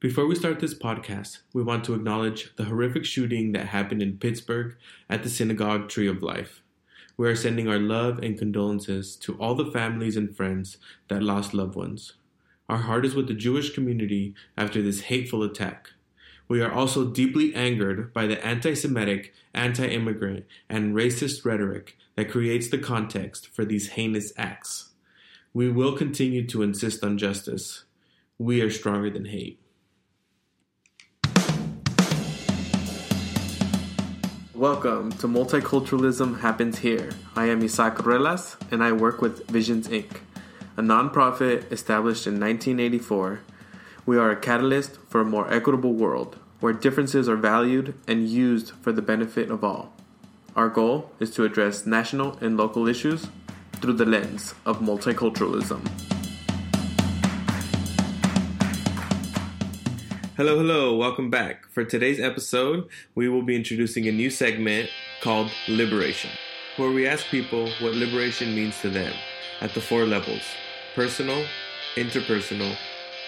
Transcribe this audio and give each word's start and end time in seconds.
Before 0.00 0.28
we 0.28 0.36
start 0.36 0.60
this 0.60 0.78
podcast, 0.78 1.38
we 1.52 1.60
want 1.64 1.82
to 1.84 1.94
acknowledge 1.94 2.54
the 2.54 2.66
horrific 2.66 3.04
shooting 3.04 3.50
that 3.50 3.66
happened 3.66 4.00
in 4.00 4.18
Pittsburgh 4.18 4.76
at 5.10 5.24
the 5.24 5.28
synagogue 5.28 5.88
Tree 5.88 6.06
of 6.06 6.22
Life. 6.22 6.62
We 7.16 7.28
are 7.28 7.34
sending 7.34 7.66
our 7.66 7.80
love 7.80 8.20
and 8.20 8.38
condolences 8.38 9.16
to 9.16 9.34
all 9.38 9.56
the 9.56 9.72
families 9.72 10.16
and 10.16 10.36
friends 10.36 10.76
that 11.08 11.24
lost 11.24 11.52
loved 11.52 11.74
ones. 11.74 12.12
Our 12.68 12.76
heart 12.76 13.06
is 13.06 13.16
with 13.16 13.26
the 13.26 13.34
Jewish 13.34 13.74
community 13.74 14.36
after 14.56 14.80
this 14.80 15.00
hateful 15.00 15.42
attack. 15.42 15.88
We 16.46 16.60
are 16.60 16.72
also 16.72 17.04
deeply 17.04 17.52
angered 17.56 18.12
by 18.12 18.28
the 18.28 18.40
anti 18.46 18.74
Semitic, 18.74 19.34
anti 19.52 19.88
immigrant, 19.88 20.46
and 20.68 20.94
racist 20.94 21.44
rhetoric 21.44 21.96
that 22.14 22.30
creates 22.30 22.68
the 22.68 22.78
context 22.78 23.48
for 23.48 23.64
these 23.64 23.88
heinous 23.88 24.32
acts. 24.36 24.90
We 25.52 25.68
will 25.72 25.96
continue 25.96 26.46
to 26.46 26.62
insist 26.62 27.02
on 27.02 27.18
justice. 27.18 27.82
We 28.38 28.60
are 28.60 28.70
stronger 28.70 29.10
than 29.10 29.24
hate. 29.24 29.58
Welcome 34.58 35.12
to 35.12 35.28
Multiculturalism 35.28 36.40
Happens 36.40 36.78
Here. 36.78 37.10
I 37.36 37.44
am 37.44 37.62
Isaac 37.62 37.94
Ruelas, 37.98 38.56
and 38.72 38.82
I 38.82 38.90
work 38.90 39.22
with 39.22 39.46
Visions 39.46 39.86
Inc., 39.86 40.16
a 40.76 40.82
nonprofit 40.82 41.70
established 41.70 42.26
in 42.26 42.40
1984. 42.40 43.38
We 44.04 44.18
are 44.18 44.32
a 44.32 44.36
catalyst 44.36 44.98
for 45.08 45.20
a 45.20 45.24
more 45.24 45.48
equitable 45.48 45.92
world 45.92 46.38
where 46.58 46.72
differences 46.72 47.28
are 47.28 47.36
valued 47.36 47.94
and 48.08 48.28
used 48.28 48.72
for 48.82 48.90
the 48.90 49.00
benefit 49.00 49.48
of 49.48 49.62
all. 49.62 49.92
Our 50.56 50.68
goal 50.68 51.12
is 51.20 51.30
to 51.34 51.44
address 51.44 51.86
national 51.86 52.36
and 52.40 52.56
local 52.56 52.88
issues 52.88 53.28
through 53.74 53.92
the 53.92 54.06
lens 54.06 54.56
of 54.66 54.80
multiculturalism. 54.80 56.07
Hello, 60.38 60.56
hello, 60.56 60.94
welcome 60.94 61.30
back. 61.30 61.66
For 61.66 61.84
today's 61.84 62.20
episode, 62.20 62.88
we 63.16 63.28
will 63.28 63.42
be 63.42 63.56
introducing 63.56 64.06
a 64.06 64.12
new 64.12 64.30
segment 64.30 64.88
called 65.20 65.50
Liberation, 65.66 66.30
where 66.76 66.92
we 66.92 67.08
ask 67.08 67.26
people 67.26 67.68
what 67.80 67.94
liberation 67.94 68.54
means 68.54 68.80
to 68.80 68.88
them 68.88 69.12
at 69.60 69.74
the 69.74 69.80
four 69.80 70.06
levels 70.06 70.44
personal, 70.94 71.44
interpersonal, 71.96 72.76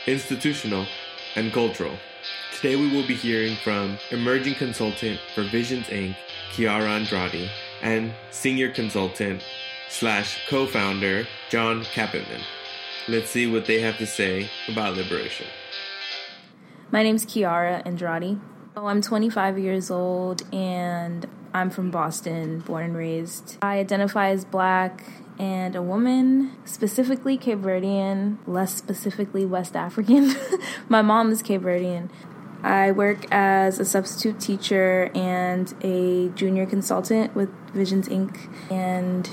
institutional, 0.06 0.86
and 1.34 1.52
cultural. 1.52 1.96
Today 2.54 2.76
we 2.76 2.86
will 2.86 3.08
be 3.08 3.16
hearing 3.16 3.56
from 3.56 3.98
emerging 4.12 4.54
consultant 4.54 5.18
for 5.34 5.42
Visions 5.42 5.86
Inc., 5.86 6.14
Kiara 6.52 6.86
Andrade, 6.86 7.50
and 7.82 8.12
senior 8.30 8.70
consultant 8.70 9.42
slash 9.88 10.46
co-founder 10.48 11.26
John 11.48 11.82
Capitman. 11.92 12.42
Let's 13.08 13.30
see 13.30 13.50
what 13.50 13.66
they 13.66 13.80
have 13.80 13.98
to 13.98 14.06
say 14.06 14.48
about 14.68 14.96
liberation. 14.96 15.48
My 16.92 17.04
name's 17.04 17.24
Kiara 17.24 17.86
Andrade. 17.86 18.40
Oh, 18.76 18.86
I'm 18.86 19.00
25 19.00 19.60
years 19.60 19.92
old 19.92 20.42
and 20.52 21.24
I'm 21.54 21.70
from 21.70 21.92
Boston, 21.92 22.58
born 22.60 22.86
and 22.86 22.96
raised. 22.96 23.58
I 23.62 23.78
identify 23.78 24.30
as 24.30 24.44
black 24.44 25.04
and 25.38 25.76
a 25.76 25.82
woman, 25.82 26.56
specifically 26.64 27.36
Cape 27.36 27.58
Verdean, 27.58 28.38
less 28.44 28.74
specifically 28.74 29.44
West 29.44 29.76
African. 29.76 30.34
My 30.88 31.00
mom 31.00 31.30
is 31.30 31.42
Cape 31.42 31.60
Verdean. 31.60 32.10
I 32.64 32.90
work 32.90 33.24
as 33.30 33.78
a 33.78 33.84
substitute 33.84 34.40
teacher 34.40 35.12
and 35.14 35.72
a 35.82 36.30
junior 36.30 36.66
consultant 36.66 37.36
with 37.36 37.50
Visions 37.72 38.08
Inc., 38.08 38.36
and 38.68 39.30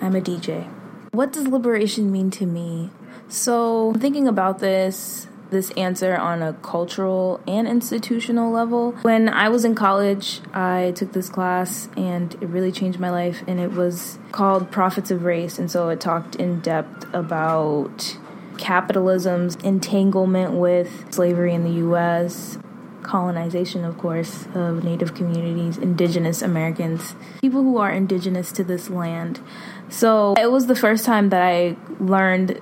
I'm 0.00 0.16
a 0.16 0.20
DJ. 0.20 0.72
What 1.12 1.30
does 1.30 1.46
liberation 1.46 2.10
mean 2.10 2.30
to 2.32 2.46
me? 2.46 2.90
So, 3.28 3.92
thinking 3.98 4.26
about 4.26 4.58
this, 4.58 5.28
this 5.54 5.70
answer 5.70 6.16
on 6.16 6.42
a 6.42 6.52
cultural 6.54 7.40
and 7.46 7.66
institutional 7.66 8.50
level. 8.50 8.92
When 9.02 9.28
I 9.28 9.48
was 9.48 9.64
in 9.64 9.74
college, 9.74 10.40
I 10.52 10.92
took 10.94 11.12
this 11.12 11.30
class 11.30 11.88
and 11.96 12.34
it 12.34 12.48
really 12.48 12.72
changed 12.72 12.98
my 12.98 13.10
life, 13.10 13.42
and 13.46 13.60
it 13.60 13.72
was 13.72 14.18
called 14.32 14.70
Prophets 14.70 15.10
of 15.10 15.22
Race. 15.24 15.58
And 15.58 15.70
so 15.70 15.88
it 15.88 16.00
talked 16.00 16.34
in 16.34 16.60
depth 16.60 17.06
about 17.14 18.18
capitalism's 18.58 19.54
entanglement 19.56 20.54
with 20.54 21.12
slavery 21.14 21.54
in 21.54 21.62
the 21.64 21.86
US, 21.88 22.58
colonization, 23.02 23.84
of 23.84 23.96
course, 23.98 24.46
of 24.54 24.82
Native 24.82 25.14
communities, 25.14 25.78
indigenous 25.78 26.42
Americans, 26.42 27.14
people 27.40 27.62
who 27.62 27.78
are 27.78 27.92
indigenous 27.92 28.50
to 28.52 28.64
this 28.64 28.90
land. 28.90 29.40
So 29.88 30.34
it 30.36 30.50
was 30.50 30.66
the 30.66 30.74
first 30.74 31.04
time 31.04 31.28
that 31.28 31.42
I 31.42 31.76
learned 32.00 32.60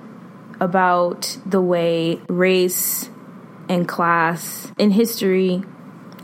about 0.63 1.37
the 1.45 1.61
way 1.61 2.21
race 2.29 3.09
and 3.67 3.87
class 3.87 4.71
in 4.77 4.91
history 4.91 5.63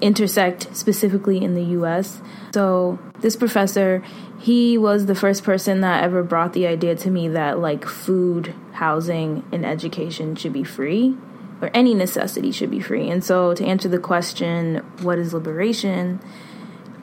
intersect 0.01 0.73
specifically 0.75 1.43
in 1.43 1.55
the 1.55 1.63
US. 1.79 2.21
So, 2.53 2.99
this 3.19 3.35
professor, 3.35 4.01
he 4.39 4.77
was 4.77 5.07
the 5.07 5.15
first 5.15 5.43
person 5.43 5.81
that 5.81 6.03
ever 6.03 6.23
brought 6.23 6.53
the 6.53 6.67
idea 6.67 6.95
to 6.95 7.11
me 7.11 7.27
that 7.27 7.59
like 7.59 7.85
food, 7.85 8.55
housing, 8.73 9.43
and 9.51 9.65
education 9.65 10.35
should 10.35 10.53
be 10.53 10.63
free 10.63 11.17
or 11.61 11.69
any 11.73 11.93
necessity 11.93 12.53
should 12.53 12.71
be 12.71 12.79
free. 12.79 13.09
And 13.09 13.21
so, 13.21 13.53
to 13.53 13.65
answer 13.65 13.89
the 13.89 13.99
question, 13.99 14.77
what 15.01 15.19
is 15.19 15.33
liberation? 15.33 16.21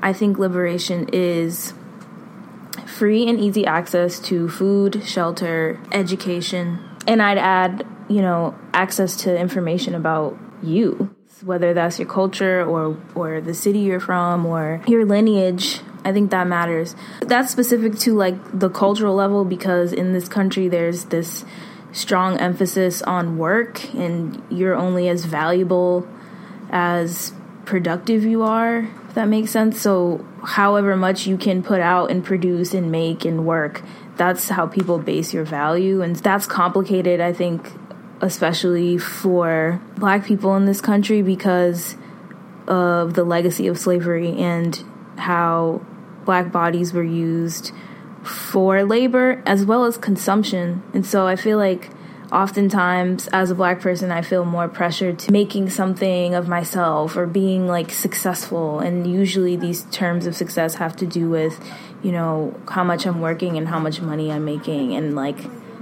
I 0.01 0.15
think 0.15 0.39
liberation 0.39 1.09
is 1.13 1.75
free 2.87 3.29
and 3.29 3.39
easy 3.39 3.67
access 3.67 4.19
to 4.21 4.49
food, 4.49 5.03
shelter, 5.05 5.79
education, 5.93 6.79
and 7.07 7.23
I'd 7.23 7.39
add, 7.39 7.87
you 8.09 8.23
know, 8.23 8.55
access 8.73 9.17
to 9.19 9.37
information 9.37 9.95
about 9.95 10.39
you, 10.63 11.15
whether 11.43 11.75
that's 11.75 11.99
your 11.99 12.09
culture 12.09 12.65
or 12.65 12.97
or 13.15 13.41
the 13.41 13.55
city 13.55 13.81
you're 13.81 14.01
from 14.01 14.47
or 14.47 14.83
your 14.87 15.05
lineage. 15.05 15.81
I 16.05 16.13
think 16.13 16.31
that 16.31 16.47
matters. 16.47 16.95
That's 17.23 17.51
specific 17.51 17.99
to 18.01 18.15
like 18.15 18.37
the 18.57 18.71
cultural 18.71 19.17
level 19.17 19.45
because 19.45 19.93
in 19.93 20.13
this 20.13 20.29
country 20.29 20.69
there's 20.69 21.07
this 21.07 21.45
strong 21.91 22.39
emphasis 22.39 23.03
on 23.03 23.39
work 23.39 23.93
and 23.95 24.43
you're 24.51 24.77
only 24.77 25.09
as 25.09 25.25
valuable 25.25 26.07
as 26.71 27.33
productive 27.65 28.25
you 28.25 28.43
are, 28.43 28.89
if 29.09 29.15
that 29.15 29.29
makes 29.29 29.51
sense. 29.51 29.81
So, 29.81 30.25
however 30.45 30.97
much 30.97 31.27
you 31.27 31.37
can 31.37 31.63
put 31.63 31.81
out 31.81 32.11
and 32.11 32.25
produce 32.25 32.73
and 32.73 32.91
make 32.91 33.25
and 33.25 33.45
work, 33.45 33.83
that's 34.17 34.49
how 34.49 34.67
people 34.67 34.99
base 34.99 35.33
your 35.35 35.45
value. 35.45 36.03
And 36.03 36.17
that's 36.17 36.47
complicated, 36.47 37.21
I 37.21 37.33
think, 37.33 37.73
especially 38.21 38.99
for 38.99 39.81
black 39.97 40.25
people 40.25 40.57
in 40.57 40.65
this 40.65 40.81
country 40.81 41.23
because 41.23 41.97
of 42.67 43.15
the 43.15 43.25
legacy 43.25 43.67
of 43.67 43.79
slavery 43.79 44.37
and 44.37 44.83
how 45.17 45.85
black 46.25 46.51
bodies 46.51 46.93
were 46.93 47.05
used 47.05 47.73
for 48.25 48.85
labor 48.85 49.43
as 49.47 49.65
well 49.65 49.85
as 49.85 49.97
consumption. 49.97 50.83
And 50.93 51.07
so 51.07 51.27
I 51.27 51.37
feel 51.37 51.59
like 51.59 51.91
oftentimes 52.33 53.29
as 53.29 53.51
a 53.51 53.55
black 53.55 53.81
person 53.81 54.11
i 54.11 54.21
feel 54.21 54.45
more 54.45 54.69
pressure 54.69 55.13
to 55.13 55.31
making 55.31 55.71
something 55.71 56.35
of 56.35 56.49
myself 56.49 57.17
or 57.17 57.27
being 57.27 57.69
like 57.69 57.93
successful 57.93 58.81
and 58.81 59.07
usually 59.07 59.55
these 59.57 59.85
terms 59.93 60.27
of 60.27 60.35
success 60.35 60.75
have 60.75 60.97
to 60.97 61.07
do 61.07 61.29
with 61.29 61.61
you 62.03 62.13
know 62.13 62.59
how 62.69 62.85
much 62.85 63.07
i'm 63.07 63.21
working 63.21 63.57
and 63.57 63.69
how 63.69 63.79
much 63.79 64.01
money 64.01 64.31
i'm 64.31 64.45
making 64.45 64.95
and 64.95 65.15
like 65.15 65.39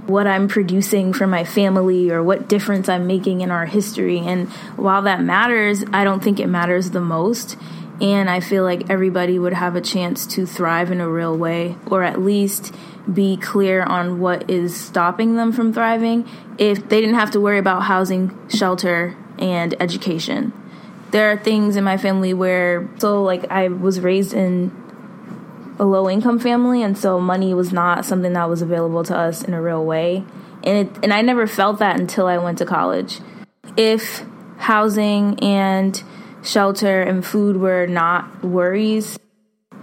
what 0.07 0.27
i'm 0.27 0.47
producing 0.47 1.13
for 1.13 1.27
my 1.27 1.43
family 1.43 2.11
or 2.11 2.21
what 2.21 2.47
difference 2.47 2.87
i'm 2.89 3.07
making 3.07 3.41
in 3.41 3.51
our 3.51 3.65
history 3.65 4.19
and 4.19 4.49
while 4.77 5.01
that 5.01 5.21
matters 5.21 5.83
i 5.93 6.03
don't 6.03 6.23
think 6.23 6.39
it 6.39 6.47
matters 6.47 6.91
the 6.91 7.01
most 7.01 7.57
and 8.01 8.29
i 8.29 8.39
feel 8.39 8.63
like 8.63 8.89
everybody 8.89 9.39
would 9.39 9.53
have 9.53 9.75
a 9.75 9.81
chance 9.81 10.25
to 10.25 10.45
thrive 10.45 10.91
in 10.91 11.01
a 11.01 11.09
real 11.09 11.35
way 11.37 11.75
or 11.87 12.03
at 12.03 12.19
least 12.21 12.73
be 13.11 13.37
clear 13.37 13.83
on 13.83 14.19
what 14.19 14.49
is 14.49 14.75
stopping 14.75 15.35
them 15.35 15.51
from 15.51 15.73
thriving 15.73 16.27
if 16.57 16.89
they 16.89 17.01
didn't 17.01 17.15
have 17.15 17.31
to 17.31 17.39
worry 17.39 17.59
about 17.59 17.83
housing, 17.83 18.37
shelter, 18.49 19.15
and 19.37 19.75
education. 19.81 20.53
There 21.11 21.31
are 21.31 21.37
things 21.37 21.75
in 21.75 21.83
my 21.83 21.97
family 21.97 22.33
where, 22.33 22.89
so 22.97 23.23
like, 23.23 23.49
I 23.51 23.67
was 23.67 23.99
raised 23.99 24.33
in 24.33 24.71
a 25.77 25.85
low 25.85 26.09
income 26.09 26.39
family, 26.39 26.81
and 26.81 26.97
so 26.97 27.19
money 27.19 27.53
was 27.53 27.73
not 27.73 28.05
something 28.05 28.33
that 28.33 28.49
was 28.49 28.61
available 28.61 29.03
to 29.03 29.17
us 29.17 29.43
in 29.43 29.53
a 29.53 29.61
real 29.61 29.83
way. 29.85 30.23
And, 30.63 30.87
it, 30.87 31.03
and 31.03 31.13
I 31.13 31.21
never 31.21 31.47
felt 31.47 31.79
that 31.79 31.99
until 31.99 32.27
I 32.27 32.37
went 32.37 32.57
to 32.59 32.65
college. 32.65 33.19
If 33.77 34.25
housing 34.57 35.39
and 35.39 36.01
shelter 36.43 37.01
and 37.01 37.25
food 37.25 37.57
were 37.57 37.87
not 37.87 38.43
worries, 38.43 39.19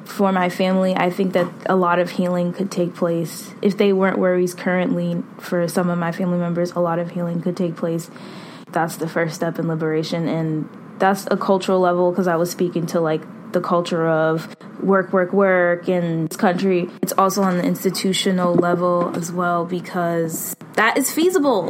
for 0.04 0.32
my 0.32 0.48
family, 0.48 0.94
I 0.94 1.10
think 1.10 1.32
that 1.34 1.50
a 1.66 1.76
lot 1.76 1.98
of 1.98 2.10
healing 2.10 2.52
could 2.52 2.70
take 2.70 2.94
place. 2.94 3.54
If 3.62 3.76
they 3.76 3.92
weren't 3.92 4.18
worries 4.18 4.54
currently, 4.54 5.22
for 5.38 5.68
some 5.68 5.88
of 5.88 5.98
my 5.98 6.12
family 6.12 6.38
members, 6.38 6.72
a 6.72 6.80
lot 6.80 6.98
of 6.98 7.10
healing 7.10 7.40
could 7.40 7.56
take 7.56 7.76
place. 7.76 8.10
That's 8.70 8.96
the 8.96 9.08
first 9.08 9.34
step 9.34 9.58
in 9.58 9.68
liberation. 9.68 10.28
And 10.28 10.68
that's 10.98 11.26
a 11.30 11.36
cultural 11.36 11.80
level 11.80 12.10
because 12.10 12.26
I 12.26 12.36
was 12.36 12.50
speaking 12.50 12.86
to 12.86 13.00
like 13.00 13.22
the 13.52 13.60
culture 13.60 14.06
of 14.08 14.56
work, 14.82 15.12
work, 15.12 15.32
work 15.32 15.88
in 15.88 16.26
this 16.26 16.36
country. 16.36 16.90
It's 17.02 17.12
also 17.12 17.42
on 17.42 17.58
the 17.58 17.64
institutional 17.64 18.54
level 18.54 19.12
as 19.16 19.30
well 19.30 19.64
because 19.64 20.56
that 20.74 20.96
is 20.98 21.12
feasible. 21.12 21.68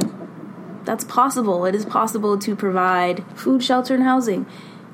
that's 0.84 1.04
possible. 1.04 1.64
It 1.64 1.74
is 1.74 1.84
possible 1.84 2.38
to 2.38 2.56
provide 2.56 3.24
food, 3.36 3.62
shelter, 3.62 3.94
and 3.94 4.02
housing. 4.02 4.46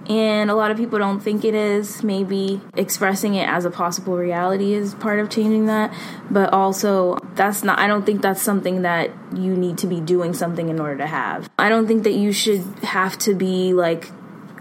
And 0.09 0.51
a 0.51 0.55
lot 0.55 0.71
of 0.71 0.79
people 0.79 0.99
don't 0.99 1.21
think 1.21 1.45
it 1.45 1.55
is. 1.55 2.03
Maybe 2.03 2.63
expressing 2.77 3.35
it 3.35 3.47
as 3.47 3.67
a 3.67 3.71
possible 3.71 4.17
reality 4.17 4.73
is 4.73 4.95
part 4.95 5.19
of 5.19 5.29
changing 5.29 5.67
that. 5.67 5.93
But 6.31 6.53
also, 6.53 7.19
that's 7.35 7.63
not, 7.63 7.79
I 7.79 7.87
don't 7.87 8.07
think 8.07 8.23
that's 8.23 8.41
something 8.41 8.83
that 8.83 9.11
you 9.35 9.55
need 9.55 9.77
to 9.79 9.87
be 9.87 10.01
doing 10.01 10.33
something 10.33 10.71
in 10.71 10.81
order 10.81 10.97
to 10.99 11.07
have. 11.07 11.51
I 11.59 11.69
don't 11.69 11.87
think 11.87 12.05
that 12.05 12.15
you 12.15 12.33
should 12.33 12.63
have 12.83 13.19
to 13.19 13.35
be 13.35 13.75
like 13.75 14.11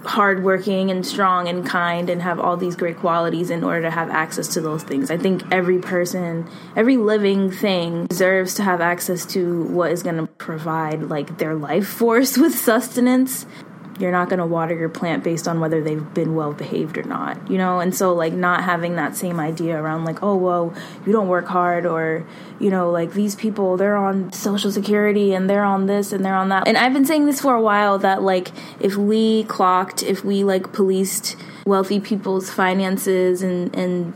hardworking 0.06 0.92
and 0.92 1.06
strong 1.06 1.48
and 1.48 1.66
kind 1.66 2.10
and 2.10 2.22
have 2.22 2.40
all 2.40 2.58
these 2.58 2.76
great 2.76 2.98
qualities 2.98 3.50
in 3.50 3.64
order 3.64 3.82
to 3.84 3.92
have 3.92 4.10
access 4.10 4.48
to 4.54 4.62
those 4.62 4.84
things. 4.84 5.12
I 5.12 5.18
think 5.18 5.44
every 5.52 5.80
person, 5.80 6.50
every 6.76 6.98
living 6.98 7.52
thing 7.52 8.08
deserves 8.08 8.54
to 8.56 8.64
have 8.64 8.82
access 8.82 9.26
to 9.28 9.64
what 9.64 9.92
is 9.92 10.04
going 10.04 10.18
to 10.18 10.28
provide 10.28 11.04
like 11.04 11.38
their 11.38 11.56
life 11.56 11.88
force 11.88 12.38
with 12.38 12.56
sustenance 12.56 13.46
you're 14.00 14.12
not 14.12 14.30
going 14.30 14.40
to 14.40 14.46
water 14.46 14.76
your 14.76 14.90
plant 14.90 15.24
based 15.24 15.48
on 15.48 15.60
whether 15.60 15.82
they've 15.82 16.14
been 16.14 16.36
well 16.36 16.54
behaved 16.54 16.98
or 16.98 17.04
not 17.04 17.38
you 17.50 17.58
know? 17.58 17.80
And 17.80 17.96
so 17.96 18.14
like 18.14 18.34
not 18.34 18.64
having 18.64 18.96
that 18.96 19.16
same 19.16 19.40
idea 19.40 19.82
around 19.82 20.06
like 20.06 20.22
oh 20.24 20.36
well 20.36 20.74
you 21.06 21.12
don't 21.12 21.28
work 21.28 21.46
hard 21.46 21.86
or 21.86 22.26
you 22.60 22.70
know 22.70 22.92
like 22.92 23.14
these 23.14 23.36
people 23.36 23.78
they're 23.78 23.98
on 23.98 24.32
social 24.32 24.72
security 24.72 25.34
and 25.34 25.50
they're 25.50 25.64
on 25.64 25.86
this 25.86 26.12
and 26.12 26.24
they're 26.24 26.36
on 26.36 26.50
that. 26.50 26.68
And 26.68 26.78
i've 26.78 26.94
been 26.94 27.06
saying 27.06 27.26
this 27.26 27.42
for 27.42 27.56
a 27.56 27.62
while 27.62 27.98
that 28.00 28.22
like 28.22 28.52
if 28.80 28.96
we 28.96 29.44
clocked 29.46 30.04
if 30.04 30.24
we 30.24 30.44
like 30.44 30.74
policed 30.74 31.36
wealthy 31.66 32.00
people's 32.00 32.50
finances 32.50 33.42
and 33.42 33.76
and 33.76 34.14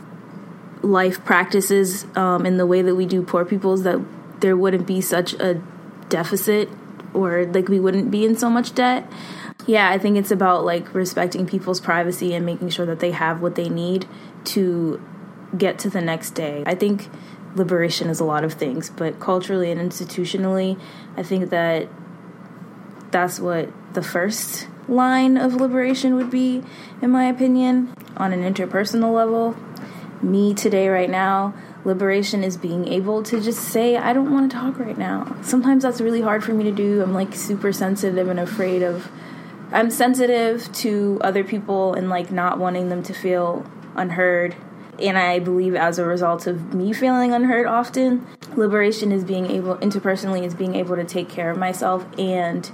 life 0.82 1.24
practices 1.24 2.06
um, 2.16 2.44
in 2.44 2.56
the 2.56 2.66
way 2.66 2.82
that 2.82 2.96
we 2.96 3.06
do 3.06 3.22
poor 3.22 3.44
people's 3.44 3.84
that 3.84 4.00
there 4.40 4.56
wouldn't 4.56 4.86
be 4.86 5.00
such 5.00 5.32
a 5.34 5.62
deficit 6.08 6.68
or 7.14 7.44
like 7.46 7.68
we 7.68 7.78
wouldn't 7.78 8.10
be 8.10 8.24
in 8.24 8.36
so 8.36 8.50
much 8.50 8.74
debt 8.74 9.08
yeah, 9.66 9.90
I 9.90 9.98
think 9.98 10.16
it's 10.16 10.30
about 10.30 10.64
like 10.64 10.94
respecting 10.94 11.46
people's 11.46 11.80
privacy 11.80 12.34
and 12.34 12.44
making 12.44 12.70
sure 12.70 12.86
that 12.86 13.00
they 13.00 13.12
have 13.12 13.40
what 13.40 13.54
they 13.54 13.68
need 13.68 14.06
to 14.44 15.00
get 15.56 15.78
to 15.80 15.90
the 15.90 16.00
next 16.00 16.30
day. 16.30 16.64
I 16.66 16.74
think 16.74 17.08
liberation 17.54 18.08
is 18.08 18.20
a 18.20 18.24
lot 18.24 18.44
of 18.44 18.54
things, 18.54 18.90
but 18.90 19.20
culturally 19.20 19.70
and 19.70 19.80
institutionally, 19.80 20.80
I 21.16 21.22
think 21.22 21.50
that 21.50 21.88
that's 23.10 23.38
what 23.38 23.68
the 23.94 24.02
first 24.02 24.68
line 24.88 25.36
of 25.36 25.54
liberation 25.54 26.14
would 26.16 26.30
be, 26.30 26.62
in 27.00 27.10
my 27.10 27.24
opinion, 27.24 27.94
on 28.16 28.32
an 28.32 28.42
interpersonal 28.42 29.14
level. 29.14 29.56
Me 30.22 30.54
today, 30.54 30.88
right 30.88 31.10
now, 31.10 31.54
liberation 31.84 32.42
is 32.42 32.56
being 32.56 32.88
able 32.88 33.22
to 33.24 33.40
just 33.40 33.60
say, 33.60 33.96
I 33.96 34.12
don't 34.12 34.32
want 34.32 34.50
to 34.50 34.56
talk 34.56 34.78
right 34.78 34.96
now. 34.96 35.36
Sometimes 35.42 35.82
that's 35.82 36.00
really 36.00 36.22
hard 36.22 36.42
for 36.42 36.52
me 36.52 36.64
to 36.64 36.72
do. 36.72 37.02
I'm 37.02 37.12
like 37.12 37.34
super 37.34 37.72
sensitive 37.72 38.28
and 38.28 38.40
afraid 38.40 38.82
of 38.82 39.10
I'm 39.72 39.90
sensitive 39.90 40.70
to 40.72 41.18
other 41.22 41.44
people 41.44 41.94
and 41.94 42.10
like 42.10 42.30
not 42.30 42.58
wanting 42.58 42.88
them 42.88 43.02
to 43.04 43.14
feel 43.14 43.64
unheard. 43.94 44.54
And 44.98 45.16
I 45.16 45.38
believe 45.38 45.74
as 45.74 45.98
a 45.98 46.04
result 46.04 46.46
of 46.46 46.74
me 46.74 46.92
feeling 46.92 47.32
unheard 47.32 47.66
often, 47.66 48.26
liberation 48.54 49.10
is 49.10 49.24
being 49.24 49.46
able, 49.46 49.76
interpersonally, 49.76 50.44
is 50.44 50.54
being 50.54 50.74
able 50.74 50.96
to 50.96 51.04
take 51.04 51.28
care 51.28 51.50
of 51.50 51.58
myself 51.58 52.06
and 52.18 52.70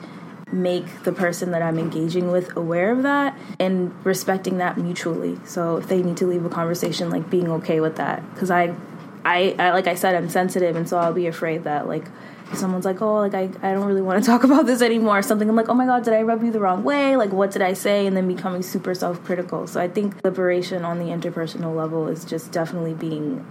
make 0.50 1.04
the 1.04 1.12
person 1.12 1.52
that 1.52 1.62
I'm 1.62 1.78
engaging 1.78 2.32
with 2.32 2.56
aware 2.56 2.90
of 2.90 3.02
that 3.02 3.38
and 3.60 3.94
respecting 4.04 4.58
that 4.58 4.78
mutually. 4.78 5.38
So 5.44 5.76
if 5.76 5.88
they 5.88 6.02
need 6.02 6.16
to 6.18 6.26
leave 6.26 6.44
a 6.44 6.48
conversation, 6.48 7.10
like 7.10 7.30
being 7.30 7.48
okay 7.48 7.80
with 7.80 7.96
that. 7.96 8.28
Because 8.34 8.50
I, 8.50 8.74
I, 9.24 9.54
I, 9.58 9.70
like 9.70 9.86
I 9.86 9.94
said, 9.94 10.14
I'm 10.14 10.28
sensitive, 10.28 10.74
and 10.74 10.88
so 10.88 10.98
I'll 10.98 11.12
be 11.12 11.26
afraid 11.26 11.64
that 11.64 11.86
like 11.86 12.06
someone's 12.54 12.84
like, 12.84 13.02
oh, 13.02 13.16
like 13.16 13.34
I, 13.34 13.50
I 13.62 13.72
don't 13.72 13.86
really 13.86 14.02
want 14.02 14.22
to 14.22 14.26
talk 14.30 14.44
about 14.44 14.66
this 14.66 14.82
anymore. 14.82 15.22
Something 15.22 15.48
I'm 15.48 15.56
like, 15.56 15.68
oh 15.68 15.74
my 15.74 15.86
god, 15.86 16.04
did 16.04 16.14
I 16.14 16.22
rub 16.22 16.42
you 16.42 16.50
the 16.50 16.60
wrong 16.60 16.84
way? 16.84 17.16
Like, 17.16 17.32
what 17.32 17.50
did 17.50 17.62
I 17.62 17.72
say? 17.72 18.06
And 18.06 18.16
then 18.16 18.28
becoming 18.28 18.62
super 18.62 18.94
self 18.94 19.22
critical. 19.24 19.66
So 19.66 19.80
I 19.80 19.88
think 19.88 20.22
liberation 20.24 20.84
on 20.84 20.98
the 20.98 21.06
interpersonal 21.06 21.74
level 21.76 22.08
is 22.08 22.24
just 22.24 22.52
definitely 22.52 22.94
being 22.94 23.46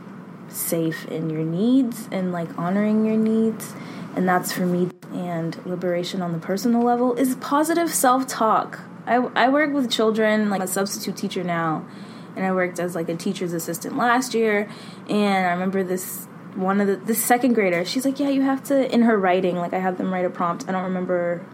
safe 0.49 1.05
in 1.07 1.29
your 1.29 1.43
needs 1.43 2.07
and 2.11 2.31
like 2.31 2.57
honoring 2.57 3.05
your 3.05 3.17
needs. 3.17 3.73
And 4.15 4.27
that's 4.27 4.51
for 4.51 4.65
me. 4.65 4.89
And 5.13 5.63
liberation 5.65 6.21
on 6.21 6.31
the 6.31 6.39
personal 6.39 6.81
level 6.81 7.13
is 7.15 7.35
positive 7.35 7.93
self 7.93 8.27
talk. 8.27 8.79
I, 9.05 9.15
I 9.15 9.49
work 9.49 9.73
with 9.73 9.89
children, 9.89 10.49
like 10.49 10.61
a 10.61 10.67
substitute 10.67 11.15
teacher 11.15 11.43
now, 11.43 11.85
and 12.35 12.45
I 12.45 12.51
worked 12.51 12.77
as 12.77 12.93
like 12.93 13.07
a 13.07 13.15
teacher's 13.15 13.53
assistant 13.53 13.95
last 13.95 14.33
year. 14.33 14.69
And 15.07 15.45
I 15.45 15.51
remember 15.51 15.83
this 15.83 16.27
one 16.57 16.81
of 16.81 16.87
the 16.87 16.95
the 16.95 17.15
second 17.15 17.53
grader 17.53 17.85
she's 17.85 18.03
like 18.03 18.19
yeah 18.19 18.29
you 18.29 18.41
have 18.41 18.63
to 18.63 18.91
in 18.93 19.03
her 19.03 19.17
writing 19.17 19.55
like 19.57 19.73
i 19.73 19.79
have 19.79 19.97
them 19.97 20.11
write 20.11 20.25
a 20.25 20.29
prompt. 20.29 20.67
I 20.67 20.71
don't 20.71 20.83
remember 20.83 21.45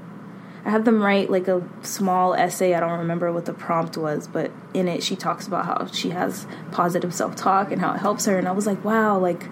i 0.66 0.70
have 0.70 0.86
them 0.86 1.02
write 1.04 1.30
like 1.30 1.48
a 1.48 1.62
small 1.82 2.34
essay. 2.34 2.74
I 2.74 2.80
don't 2.80 3.00
remember 3.00 3.32
what 3.32 3.46
the 3.46 3.54
prompt 3.54 3.98
was 3.98 4.28
but 4.28 4.52
in 4.74 4.88
it 4.88 5.04
she 5.04 5.16
talks 5.16 5.46
about 5.46 5.66
how 5.66 5.86
she 5.88 6.12
has 6.12 6.48
positive 6.72 7.14
self-talk 7.14 7.72
and 7.72 7.82
how 7.82 7.94
it 7.94 8.00
helps 8.00 8.26
her. 8.26 8.38
And 8.38 8.48
i 8.48 8.52
was 8.52 8.66
like 8.66 8.84
wow 8.84 9.18
like 9.18 9.48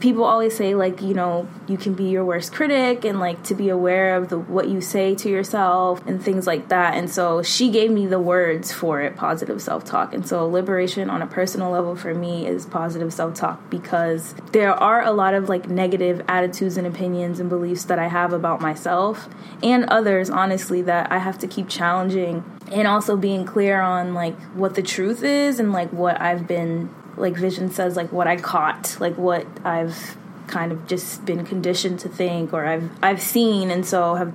people 0.00 0.24
always 0.24 0.56
say 0.56 0.74
like 0.74 1.02
you 1.02 1.14
know 1.14 1.48
you 1.66 1.76
can 1.76 1.94
be 1.94 2.04
your 2.04 2.24
worst 2.24 2.52
critic 2.52 3.04
and 3.04 3.18
like 3.20 3.42
to 3.44 3.54
be 3.54 3.68
aware 3.68 4.16
of 4.16 4.28
the 4.28 4.38
what 4.38 4.68
you 4.68 4.80
say 4.80 5.14
to 5.14 5.28
yourself 5.28 6.04
and 6.06 6.22
things 6.22 6.46
like 6.46 6.68
that. 6.68 6.94
And 6.94 7.10
so 7.10 7.42
she 7.42 7.70
gave 7.70 7.90
me 7.90 8.06
the 8.06 8.18
words 8.18 8.72
for 8.72 9.00
it 9.00 9.16
positive 9.16 9.60
self-talk. 9.60 10.14
And 10.14 10.26
so 10.26 10.46
liberation 10.46 11.10
on 11.10 11.22
a 11.22 11.26
personal 11.26 11.70
level 11.70 11.96
for 11.96 12.14
me 12.14 12.46
is 12.46 12.66
positive 12.66 13.12
self-talk 13.12 13.70
because 13.70 14.34
there 14.52 14.72
are 14.72 15.02
a 15.02 15.12
lot 15.12 15.34
of 15.34 15.48
like 15.48 15.68
negative 15.68 16.22
attitudes 16.28 16.76
and 16.76 16.86
opinions 16.86 17.40
and 17.40 17.48
beliefs 17.48 17.84
that 17.84 17.98
I 17.98 18.08
have 18.08 18.32
about 18.32 18.60
myself 18.60 19.28
and 19.62 19.84
others 19.86 20.30
honestly 20.30 20.82
that 20.82 21.10
I 21.10 21.18
have 21.18 21.38
to 21.38 21.46
keep 21.46 21.68
challenging 21.68 22.44
and 22.70 22.86
also 22.86 23.16
being 23.16 23.44
clear 23.44 23.80
on 23.80 24.14
like 24.14 24.38
what 24.54 24.74
the 24.74 24.82
truth 24.82 25.22
is 25.22 25.58
and 25.58 25.72
like 25.72 25.92
what 25.92 26.20
I've 26.20 26.46
been 26.46 26.90
like 27.20 27.34
Vision 27.34 27.70
says, 27.70 27.96
like 27.96 28.12
what 28.12 28.26
I 28.26 28.36
caught, 28.36 28.96
like 29.00 29.16
what 29.16 29.46
I've 29.64 30.16
kind 30.46 30.72
of 30.72 30.86
just 30.86 31.24
been 31.24 31.44
conditioned 31.44 32.00
to 32.00 32.08
think 32.08 32.52
or 32.52 32.66
I've 32.66 32.90
I've 33.02 33.20
seen 33.20 33.70
and 33.70 33.84
so 33.84 34.14
have 34.14 34.32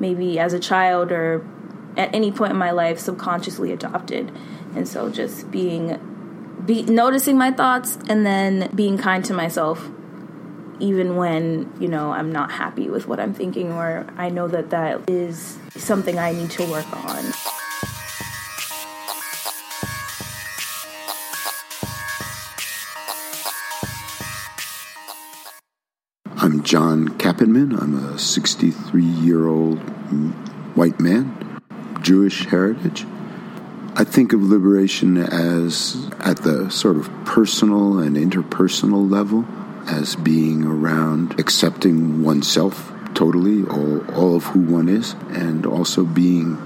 maybe 0.00 0.38
as 0.38 0.52
a 0.52 0.58
child 0.58 1.12
or 1.12 1.46
at 1.96 2.12
any 2.14 2.32
point 2.32 2.52
in 2.52 2.58
my 2.58 2.72
life 2.72 2.98
subconsciously 2.98 3.72
adopted. 3.72 4.32
And 4.74 4.88
so 4.88 5.10
just 5.10 5.50
being 5.50 5.98
be 6.64 6.82
noticing 6.82 7.38
my 7.38 7.52
thoughts 7.52 7.98
and 8.08 8.26
then 8.26 8.70
being 8.74 8.98
kind 8.98 9.24
to 9.26 9.34
myself 9.34 9.88
even 10.80 11.16
when, 11.16 11.70
you 11.78 11.88
know, 11.88 12.10
I'm 12.10 12.32
not 12.32 12.50
happy 12.50 12.88
with 12.88 13.06
what 13.06 13.20
I'm 13.20 13.34
thinking 13.34 13.70
or 13.72 14.06
I 14.16 14.30
know 14.30 14.48
that 14.48 14.70
that 14.70 15.08
is 15.08 15.58
something 15.76 16.18
I 16.18 16.32
need 16.32 16.50
to 16.52 16.64
work 16.70 16.90
on. 17.04 17.24
John 26.70 27.08
Capitman. 27.18 27.76
I'm 27.76 27.96
a 27.96 28.16
63 28.16 29.02
year 29.02 29.48
old 29.48 29.80
white 30.76 31.00
man, 31.00 31.60
Jewish 32.00 32.46
heritage. 32.46 33.04
I 33.96 34.04
think 34.04 34.32
of 34.32 34.40
liberation 34.40 35.16
as 35.16 36.08
at 36.20 36.44
the 36.44 36.70
sort 36.70 36.96
of 36.96 37.10
personal 37.24 37.98
and 37.98 38.16
interpersonal 38.16 39.10
level, 39.10 39.46
as 39.88 40.14
being 40.14 40.62
around 40.62 41.40
accepting 41.40 42.22
oneself 42.22 42.92
totally, 43.14 43.64
all, 43.64 44.08
all 44.14 44.36
of 44.36 44.44
who 44.44 44.60
one 44.60 44.88
is, 44.88 45.16
and 45.30 45.66
also 45.66 46.04
being 46.04 46.56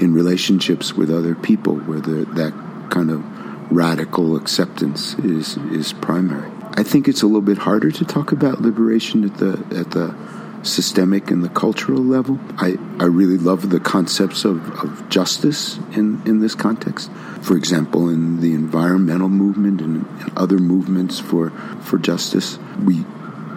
in 0.00 0.12
relationships 0.12 0.94
with 0.94 1.08
other 1.08 1.36
people 1.36 1.76
where 1.76 2.00
the, 2.00 2.24
that 2.34 2.52
kind 2.90 3.12
of 3.12 3.22
radical 3.70 4.34
acceptance 4.34 5.14
is, 5.20 5.56
is 5.70 5.92
primary. 5.92 6.51
I 6.74 6.82
think 6.82 7.08
it's 7.08 7.22
a 7.22 7.26
little 7.26 7.42
bit 7.42 7.58
harder 7.58 7.90
to 7.90 8.04
talk 8.04 8.32
about 8.32 8.60
liberation 8.60 9.24
at 9.24 9.36
the 9.36 9.52
at 9.78 9.90
the 9.90 10.14
systemic 10.62 11.30
and 11.30 11.42
the 11.42 11.48
cultural 11.48 12.02
level. 12.02 12.38
I, 12.56 12.78
I 12.98 13.04
really 13.04 13.38
love 13.38 13.70
the 13.70 13.80
concepts 13.80 14.44
of, 14.44 14.68
of 14.82 15.08
justice 15.08 15.78
in, 15.94 16.22
in 16.24 16.40
this 16.40 16.54
context. 16.54 17.10
For 17.40 17.56
example, 17.56 18.08
in 18.08 18.40
the 18.40 18.54
environmental 18.54 19.28
movement 19.28 19.80
and, 19.80 20.06
other 20.36 20.58
movements 20.58 21.20
for, 21.20 21.50
for 21.82 21.98
justice, 21.98 22.58
we 22.84 23.04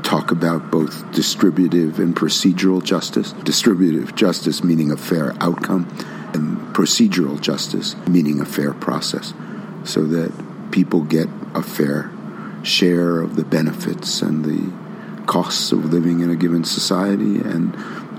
talk 0.04 0.32
about 0.32 0.72
both 0.72 1.10
distributive 1.14 2.00
and 2.00 2.16
procedural 2.16 2.84
justice. 2.84 3.32
Distributive 3.32 4.14
justice 4.16 4.64
meaning 4.64 4.92
a 4.92 4.98
fair 4.98 5.36
outcome, 5.40 5.88
and 6.34 6.58
procedural 6.76 7.40
justice 7.40 7.96
meaning 8.08 8.42
a 8.42 8.46
fair 8.46 8.74
process, 8.74 9.34
so 9.84 10.04
that 10.06 10.32
people 10.72 11.02
get 11.02 11.30
a 11.54 11.64
fair 11.64 12.12
share 12.66 13.20
of 13.20 13.36
the 13.36 13.44
benefits 13.44 14.22
and 14.22 14.44
the 14.44 15.26
costs 15.26 15.72
of 15.72 15.86
living 15.86 16.20
in 16.20 16.30
a 16.30 16.36
given 16.36 16.64
society, 16.64 17.40
and 17.40 17.74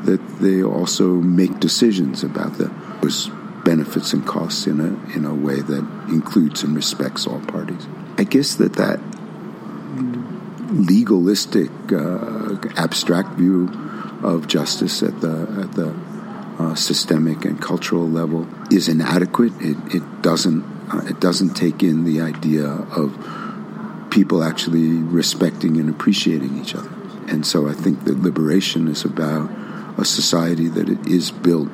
that 0.04 0.20
they 0.40 0.62
also 0.62 1.14
make 1.14 1.60
decisions 1.60 2.22
about 2.22 2.58
those 2.58 3.28
benefits 3.64 4.12
and 4.12 4.26
costs 4.26 4.66
in 4.66 4.80
a 4.80 5.16
in 5.16 5.24
a 5.24 5.34
way 5.34 5.60
that 5.60 5.84
includes 6.08 6.62
and 6.62 6.74
respects 6.74 7.26
all 7.26 7.40
parties. 7.40 7.86
I 8.18 8.24
guess 8.24 8.54
that 8.56 8.74
that 8.74 9.00
legalistic, 10.70 11.70
uh, 11.92 12.56
abstract 12.76 13.30
view 13.30 13.68
of 14.22 14.46
justice 14.46 15.02
at 15.02 15.20
the 15.20 15.64
at 15.64 15.72
the 15.72 15.94
uh, 16.58 16.74
systemic 16.74 17.44
and 17.44 17.60
cultural 17.60 18.08
level 18.08 18.46
is 18.70 18.88
inadequate. 18.88 19.52
It, 19.60 19.76
it 19.94 20.22
doesn't 20.22 20.62
uh, 20.92 21.04
it 21.06 21.20
doesn't 21.20 21.54
take 21.54 21.82
in 21.82 22.04
the 22.04 22.20
idea 22.20 22.66
of 22.66 23.14
people 24.16 24.42
actually 24.42 24.92
respecting 25.02 25.76
and 25.76 25.90
appreciating 25.90 26.58
each 26.58 26.74
other. 26.74 26.88
And 27.28 27.44
so 27.44 27.68
I 27.68 27.74
think 27.74 28.04
that 28.04 28.18
liberation 28.22 28.88
is 28.88 29.04
about 29.04 29.50
a 29.98 30.06
society 30.06 30.68
that 30.68 30.88
is 31.06 31.30
built 31.30 31.68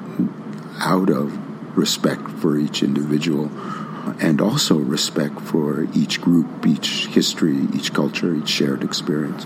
out 0.80 1.08
of 1.08 1.78
respect 1.78 2.28
for 2.28 2.58
each 2.58 2.82
individual 2.82 3.48
uh, 3.54 4.14
and 4.18 4.40
also 4.40 4.74
respect 4.74 5.40
for 5.40 5.86
each 5.94 6.20
group, 6.20 6.66
each 6.66 7.06
history, 7.06 7.68
each 7.74 7.94
culture, 7.94 8.34
each 8.34 8.48
shared 8.48 8.82
experience. 8.82 9.44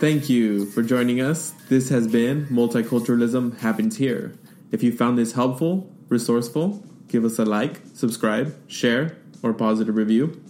Thank 0.00 0.30
you 0.30 0.64
for 0.64 0.82
joining 0.82 1.20
us. 1.20 1.50
This 1.68 1.90
has 1.90 2.06
been 2.08 2.46
Multiculturalism 2.46 3.58
Happens 3.58 3.98
Here. 3.98 4.32
If 4.72 4.82
you 4.82 4.92
found 4.92 5.18
this 5.18 5.32
helpful, 5.32 5.92
resourceful, 6.08 6.82
give 7.08 7.24
us 7.24 7.38
a 7.38 7.44
like, 7.44 7.80
subscribe, 7.94 8.54
share, 8.70 9.16
or 9.42 9.52
positive 9.52 9.96
review. 9.96 10.40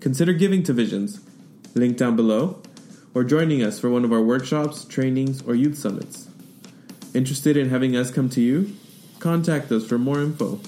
Consider 0.00 0.32
giving 0.32 0.62
to 0.64 0.72
Visions, 0.72 1.20
link 1.74 1.96
down 1.96 2.16
below, 2.16 2.60
or 3.14 3.24
joining 3.24 3.62
us 3.62 3.78
for 3.78 3.88
one 3.88 4.04
of 4.04 4.12
our 4.12 4.20
workshops, 4.20 4.84
trainings, 4.84 5.42
or 5.42 5.54
youth 5.54 5.78
summits. 5.78 6.28
Interested 7.14 7.56
in 7.56 7.70
having 7.70 7.96
us 7.96 8.10
come 8.10 8.28
to 8.30 8.40
you? 8.40 8.74
Contact 9.20 9.70
us 9.70 9.86
for 9.86 9.98
more 9.98 10.20
info. 10.20 10.60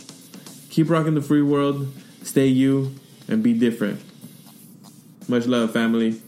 Keep 0.71 0.91
rocking 0.91 1.15
the 1.15 1.23
free 1.23 1.43
world, 1.43 1.93
stay 2.23 2.47
you, 2.47 2.95
and 3.29 3.43
be 3.43 3.53
different. 3.53 4.00
Much 5.29 5.47
love, 5.47 5.73
family. 5.73 6.21